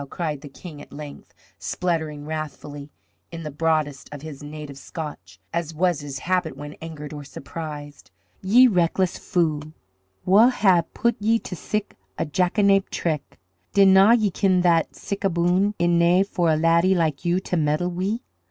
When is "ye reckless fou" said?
8.41-9.61